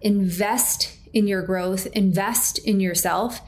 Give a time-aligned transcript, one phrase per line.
[0.00, 3.40] invest in your growth, invest in yourself,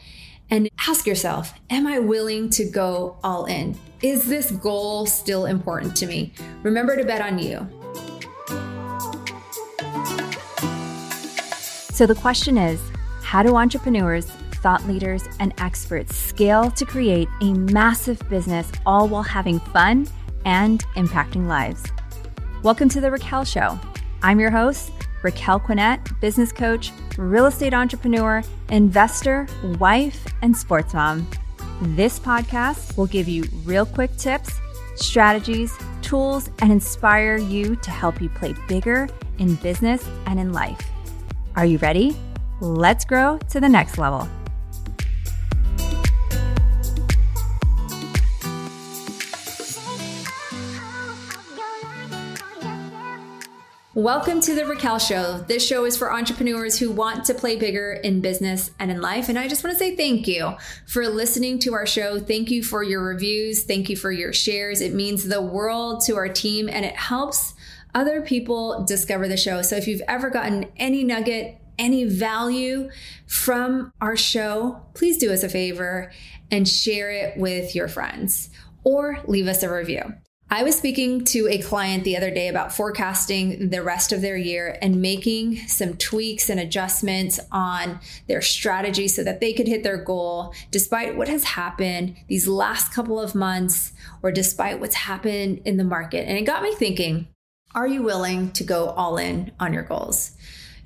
[0.51, 3.77] and ask yourself Am I willing to go all in?
[4.03, 6.33] Is this goal still important to me?
[6.63, 7.67] Remember to bet on you.
[11.93, 12.81] So the question is
[13.23, 14.27] how do entrepreneurs,
[14.63, 20.07] thought leaders, and experts scale to create a massive business all while having fun
[20.45, 21.85] and impacting lives?
[22.63, 23.79] Welcome to The Raquel Show.
[24.23, 24.91] I'm your host,
[25.23, 29.47] Raquel Quinet, business coach, real estate entrepreneur, investor,
[29.79, 31.27] wife, and sports mom.
[31.81, 34.61] This podcast will give you real quick tips,
[34.97, 40.81] strategies, tools, and inspire you to help you play bigger in business and in life.
[41.57, 42.17] Are you ready?
[42.61, 44.29] Let's grow to the next level.
[53.95, 55.45] Welcome to the Raquel Show.
[55.47, 59.29] This show is for entrepreneurs who want to play bigger in business and in life.
[59.29, 60.55] And I just want to say thank you
[60.87, 62.19] for listening to our show.
[62.19, 63.65] Thank you for your reviews.
[63.65, 64.81] Thank you for your shares.
[64.81, 67.53] It means the world to our team and it helps
[67.95, 69.61] other people discover the show.
[69.61, 72.89] So if you've ever gotten any nugget, any value
[73.27, 76.11] from our show, please do us a favor
[76.51, 78.49] and share it with your friends
[78.85, 80.15] or leave us a review.
[80.53, 84.37] I was speaking to a client the other day about forecasting the rest of their
[84.37, 89.83] year and making some tweaks and adjustments on their strategy so that they could hit
[89.83, 95.63] their goal despite what has happened these last couple of months or despite what's happened
[95.65, 96.29] in the market.
[96.29, 97.29] And it got me thinking
[97.75, 100.33] are you willing to go all in on your goals?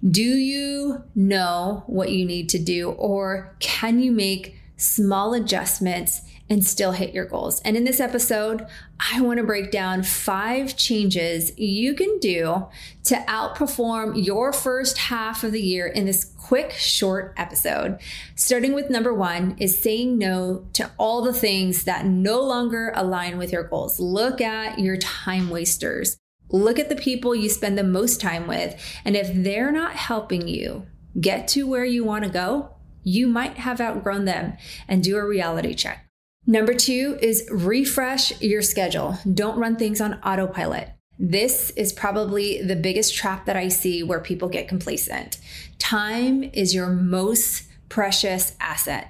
[0.08, 6.64] Do you know what you need to do, or can you make small adjustments and
[6.64, 7.60] still hit your goals.
[7.62, 8.66] And in this episode,
[9.12, 12.66] I want to break down five changes you can do
[13.04, 17.98] to outperform your first half of the year in this quick, short episode.
[18.36, 23.38] Starting with number one is saying no to all the things that no longer align
[23.38, 23.98] with your goals.
[23.98, 26.16] Look at your time wasters.
[26.50, 28.80] Look at the people you spend the most time with.
[29.04, 30.86] And if they're not helping you
[31.20, 32.70] get to where you want to go,
[33.02, 34.56] you might have outgrown them
[34.86, 36.05] and do a reality check.
[36.46, 39.18] Number two is refresh your schedule.
[39.32, 40.90] Don't run things on autopilot.
[41.18, 45.38] This is probably the biggest trap that I see where people get complacent.
[45.78, 49.08] Time is your most precious asset.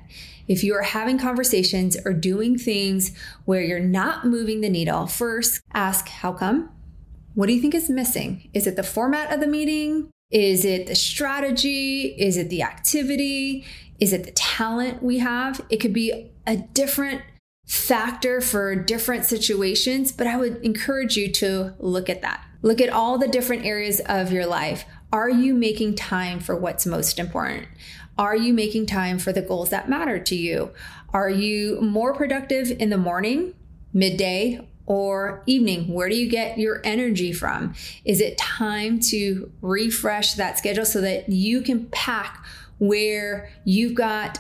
[0.49, 3.11] If you are having conversations or doing things
[3.45, 6.71] where you're not moving the needle, first ask, How come?
[7.35, 8.49] What do you think is missing?
[8.55, 10.11] Is it the format of the meeting?
[10.31, 12.15] Is it the strategy?
[12.19, 13.65] Is it the activity?
[14.01, 15.65] Is it the talent we have?
[15.71, 17.23] It could be a different
[17.67, 22.45] factor for different situations, but I would encourage you to look at that.
[22.63, 24.85] Look at all the different areas of your life.
[25.13, 27.67] Are you making time for what's most important?
[28.19, 30.71] Are you making time for the goals that matter to you?
[31.13, 33.55] Are you more productive in the morning,
[33.93, 35.93] midday, or evening?
[35.93, 37.75] Where do you get your energy from?
[38.05, 42.45] Is it time to refresh that schedule so that you can pack
[42.79, 44.39] where you've got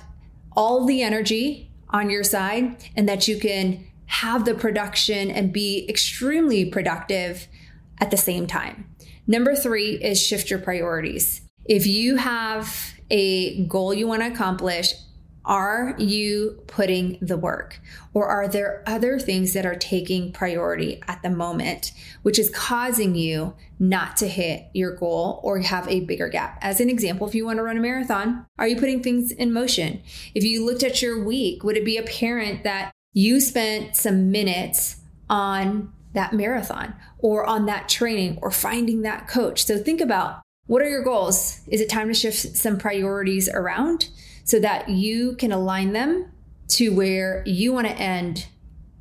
[0.52, 5.86] all the energy on your side and that you can have the production and be
[5.88, 7.46] extremely productive
[8.00, 8.88] at the same time.
[9.26, 11.40] Number three is shift your priorities.
[11.64, 14.94] If you have a goal you want to accomplish
[15.46, 17.80] are you putting the work?
[18.14, 21.92] Or are there other things that are taking priority at the moment,
[22.22, 26.58] which is causing you not to hit your goal or have a bigger gap?
[26.62, 29.52] As an example, if you want to run a marathon, are you putting things in
[29.52, 30.02] motion?
[30.34, 34.96] If you looked at your week, would it be apparent that you spent some minutes
[35.30, 39.64] on that marathon or on that training or finding that coach?
[39.64, 41.60] So think about what are your goals?
[41.68, 44.08] Is it time to shift some priorities around?
[44.46, 46.32] So that you can align them
[46.68, 48.46] to where you want to end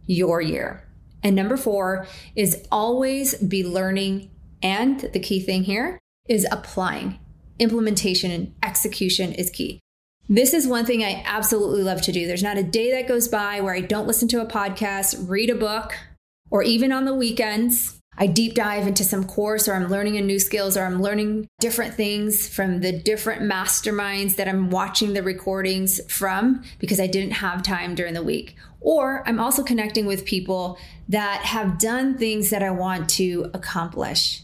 [0.06, 0.84] your year.
[1.24, 4.30] And number four is always be learning.
[4.62, 7.20] And the key thing here is applying.
[7.58, 9.80] Implementation and execution is key.
[10.28, 12.26] This is one thing I absolutely love to do.
[12.26, 15.52] There's not a day that goes by where I don't listen to a podcast, read
[15.52, 15.94] a book,
[16.50, 20.22] or even on the weekends, I deep dive into some course or I'm learning a
[20.22, 25.24] new skills or I'm learning different things from the different masterminds that I'm watching the
[25.24, 28.56] recordings from because I didn't have time during the week.
[28.80, 30.78] Or I'm also connecting with people
[31.10, 34.44] that have done things that I want to accomplish.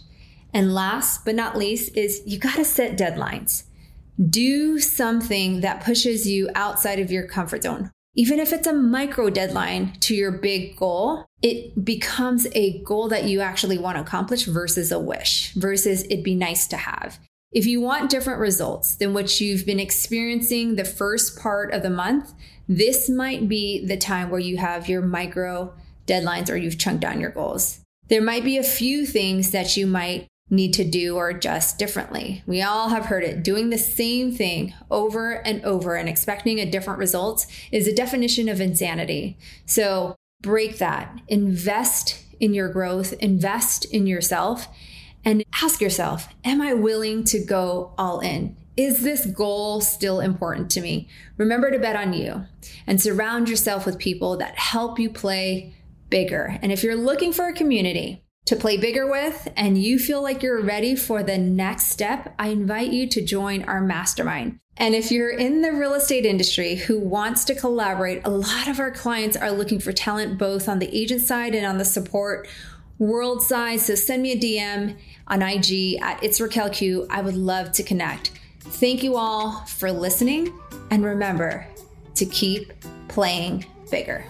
[0.54, 3.64] And last but not least is you got to set deadlines.
[4.30, 9.30] Do something that pushes you outside of your comfort zone even if it's a micro
[9.30, 14.46] deadline to your big goal, it becomes a goal that you actually want to accomplish
[14.46, 17.20] versus a wish, versus it'd be nice to have.
[17.52, 21.90] If you want different results than what you've been experiencing the first part of the
[21.90, 22.34] month,
[22.68, 25.74] this might be the time where you have your micro
[26.08, 27.80] deadlines or you've chunked down your goals.
[28.08, 32.44] There might be a few things that you might need to do or adjust differently.
[32.46, 33.42] We all have heard it.
[33.42, 38.50] Doing the same thing over and over and expecting a different result is a definition
[38.50, 39.38] of insanity.
[39.66, 41.20] So break that.
[41.30, 44.68] Invest in your growth, invest in yourself,
[45.24, 48.58] and ask yourself Am I willing to go all in?
[48.76, 51.08] Is this goal still important to me?
[51.38, 52.46] Remember to bet on you
[52.88, 55.76] and surround yourself with people that help you play
[56.10, 56.58] bigger.
[56.62, 60.42] And if you're looking for a community, to play bigger with and you feel like
[60.42, 64.60] you're ready for the next step, I invite you to join our mastermind.
[64.78, 68.80] And if you're in the real estate industry who wants to collaborate, a lot of
[68.80, 72.48] our clients are looking for talent both on the agent side and on the support
[72.98, 73.80] world side.
[73.80, 74.98] So send me a DM
[75.28, 77.08] on IG at It's Raquel Q.
[77.10, 78.32] I would love to connect.
[78.60, 80.58] Thank you all for listening.
[80.90, 81.68] And remember
[82.16, 82.74] to keep
[83.08, 84.26] playing bigger.